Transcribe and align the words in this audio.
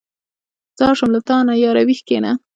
ځار 0.77 0.93
شم 0.99 1.09
له 1.15 1.21
تانه 1.27 1.53
ياره 1.63 1.81
ویښ 1.87 1.99
کېنه. 2.07 2.31